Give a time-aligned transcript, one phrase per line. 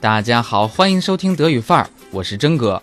[0.00, 2.82] 大家好，欢迎收听德语范儿，我是真哥。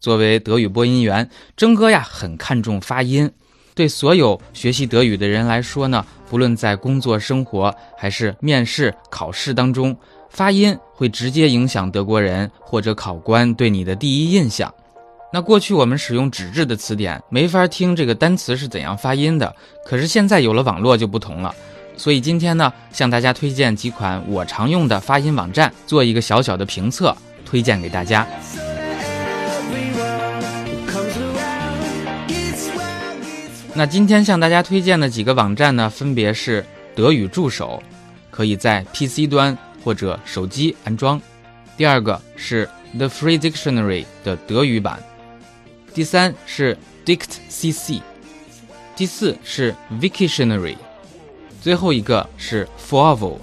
[0.00, 3.30] 作为德语播音员，真哥呀很看重发音。
[3.76, 9.96] 对所有学习德语的人来说呢，不论在工作、生活还是面试、考试当中，
[10.28, 14.74] 发音会直接影响德国人或者考官对你的第一印象。
[15.32, 19.54] 那过去我们使用纸质的词典，没法听这个单词是怎样发音的。
[19.84, 21.54] 可是现在有了网络就不同了。
[21.98, 28.26] 所以今天呢，向大家推荐几款我常用的发音网站，做一个小小的评测，推荐给大家。
[33.74, 37.82] 那今天向大家推荐的几个网站呢，分别是德语助手，
[38.30, 41.20] 可以在 PC 端或者手机安装；
[41.76, 44.96] 第二个是 The Free Dictionary 的德语版；
[45.92, 48.00] 第三是 DictCC；
[48.96, 50.76] 第四是 Vicationary；
[51.68, 53.36] 最后一个是 Foavo。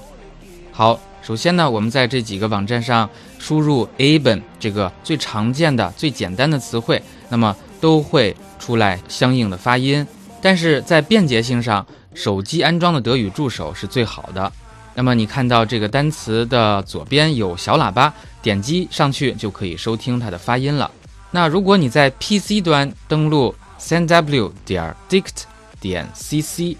[0.72, 10.03] 好，首先呢，我们在这几个网站上输入 a b e n 这个最常见的、最简单的词汇，那么都会出来相应的发音。
[10.42, 14.52] 但是在便捷性上，手机安装的德语助手是最好的。
[14.96, 20.90] 那么你看到这个单词的左边有小喇叭，点击上去就可以收听它的发音了。
[21.30, 25.44] 那如果你在 PC 端登录 3w 点 dict
[25.80, 26.76] 点 cc，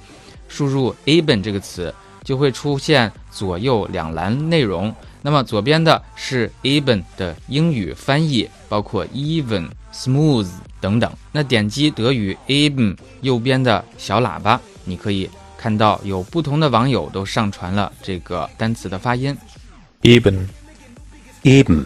[0.48, 1.94] 输入 a b e n 这个词，
[2.24, 4.94] 就会出现左右两栏内容。
[5.22, 10.48] 那么左边的是 a b e n 的英语翻译，包括 even、smooth
[10.80, 11.12] 等等。
[11.32, 19.36] 那点击德语 a b e n 右边的小喇叭，你可以看到有不同的网友都上传了这个单词的发音。
[20.04, 21.86] eben，eben。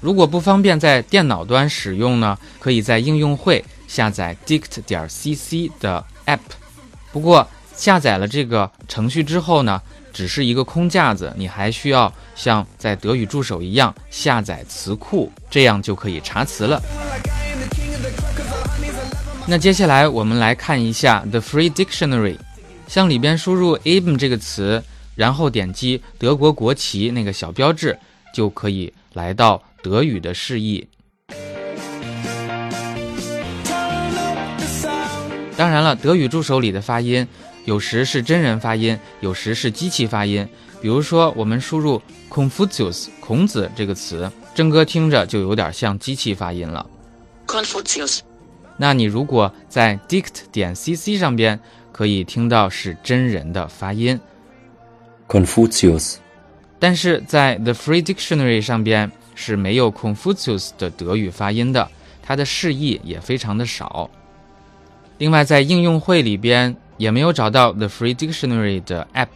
[0.00, 6.38] 如果不方便在电脑端使用呢，可以在应用会下载 dict 点 cc 的 app。
[7.10, 7.44] 不过
[7.78, 9.80] 下载了这个程序之后呢？
[10.12, 16.82] 只是一个空架子，你还需要像在德语助手一样下载词库，这样就可以查词了。
[19.46, 22.36] 那接下来我们来看一下 The Free Dictionary，
[22.88, 24.82] 向里边输入 eben 这个词，
[25.14, 27.96] 然后点击德国国旗那个小标志，
[28.34, 30.88] 就可以来到德语的释义。
[35.56, 37.24] 当然了，德语助手里的发音。
[37.68, 40.48] 有时是真人发音，有时是机器发音。
[40.80, 46.86] 比如说，我们输入 Confucius 孔子这个词，真哥听着就有点像机器发音了。
[47.46, 48.20] Confucius。
[48.78, 51.60] 那你如果在 dict 点 cc 上边，
[51.92, 54.18] 可以听到是真人的发音。
[55.28, 56.14] Confucius。
[56.78, 61.86] 但是在 The Free Dictionary 上边是没有 Confucius 的德语发音的，
[62.22, 64.08] 它的释义也非常的少。
[65.18, 66.74] 另外，在应用会里边。
[66.98, 69.28] 也没有找到 The Free Dictionary 的 App，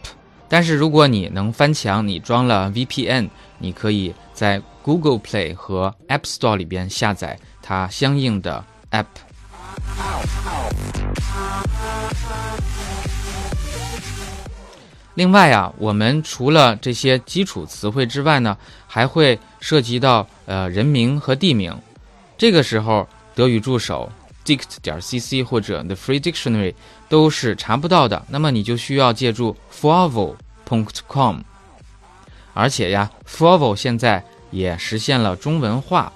[0.47, 9.05] 但是如果你能翻墙，你装了 VPN，你可以在 Google Play 和 App Store 里边下载它相应的 App。
[15.15, 18.57] 另外啊，我们除了这些基础词汇之外呢，
[18.87, 21.73] 还会涉及到呃人名和地名，
[22.37, 24.11] 这个时候德语助手。
[24.45, 26.73] Dict 点 cc 或者 the free dictionary
[27.09, 30.35] 都是查不到的，那么你就需要借助 foavo.
[31.07, 31.41] com，
[32.53, 36.11] 而且呀，foavo 现在也实现了中文化。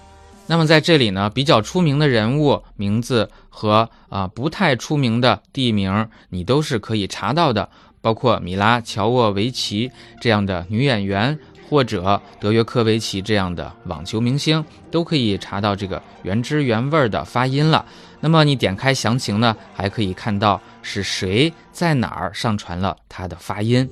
[0.47, 7.69] 那么在这里呢，比较出名的人物名字和啊不太出名的地名，你都是可以查到的，
[8.01, 11.38] 包括米拉乔沃维奇这样的女演员。
[11.69, 17.85] 或者德约科维奇这样的网球明星都可以查到这个原汁原味的发音了。
[18.19, 23.88] 那么你点开详情呢，还可以看到是谁在哪儿上传了他的发音。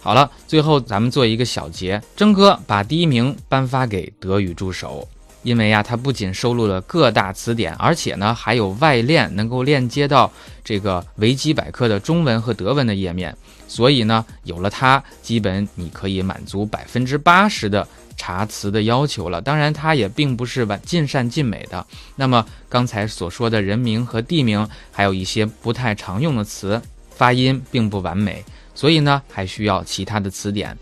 [0.00, 5.08] 好了，最后咱们做一个小结，征哥把第一名颁发给德语助手。
[5.44, 10.32] 因为呀，它不仅收录了各大词典，而且呢还有外链，能够链接到
[10.64, 13.36] 这个维基百科的中文和德文的页面。
[13.68, 17.86] 所以呢，有了它，基本你可以满足百分之八十的
[18.16, 19.40] 查词的要求了。
[19.40, 21.84] 当然，它也并不是完尽善尽美的。
[22.16, 26.80] 那么刚才所说的人名和地名，还有一些不太常用的词，
[27.10, 28.44] 发音并不完美，
[28.74, 30.76] 所以呢，还需要其他的词典。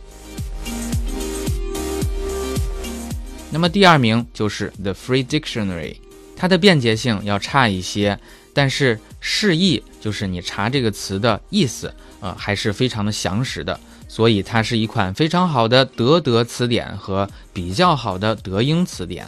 [3.52, 5.96] 那么第二名就是 The Free Dictionary，
[6.34, 8.19] 它的便捷性要差一些，
[8.54, 13.78] 但是释义就是你查这个词的意思，呃，还是非常的详实的，
[14.08, 19.26] 所以它是一款非常好的德德词典和比较好的德英词典。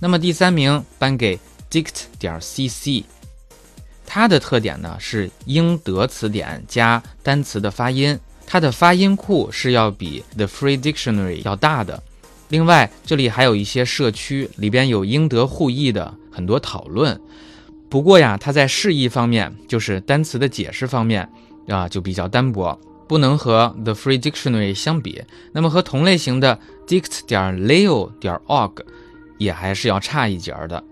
[0.00, 1.38] 那么第三名颁给
[1.70, 3.04] Dict 点 cc，
[4.04, 12.02] 它的特点呢是英德词典加单词的发音，它的发音库是要比 The Free Dictionary 要大的。
[12.48, 17.20] 另外，这里还有一些社区里边有英德互译的很多讨论。
[17.88, 21.28] 不过呀，它在释义方面，就是单词的解释方面
[21.68, 22.78] 啊，就比较单薄，
[23.08, 25.22] 不能和 The Free Dictionary 相比。
[25.52, 28.78] 那么和同类型的 Dict 点 Leo 点 org
[29.38, 30.82] 也还是要差一截的。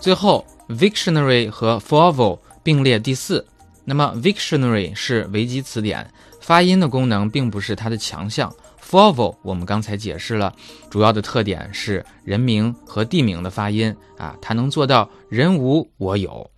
[0.00, 3.46] 最后，Victionary 和 Forvo 并列第四。
[3.86, 6.10] 那么，Victionary 是维基词典，
[6.44, 8.54] 发音的功能并不是它的强项。
[8.78, 10.54] Forvo 我们刚才解释了，
[10.90, 16.50] 主要的特点是人名和地名的发音啊，它能做到人无我有。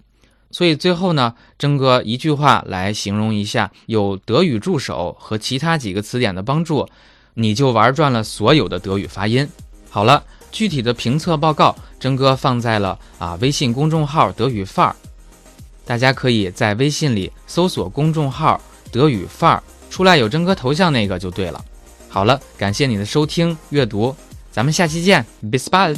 [0.50, 6.88] 所以最后呢，征哥一句话来形容一下，有德语助手和其他几个词典的帮助，
[7.35, 9.49] 你就玩转了所有的德语发音。
[9.88, 10.25] 好了。
[10.53, 14.97] 具体的评测报告，征哥放在了啊微信公众号“德语范儿”，
[15.85, 18.59] 大家可以在微信里搜索公众号
[18.91, 19.62] “德语范儿”，
[19.96, 21.64] 出来有真哥头像那个就对了。
[22.06, 24.14] 好了，感谢你的收听阅读，
[24.52, 25.96] 咱们下期见，bis bald。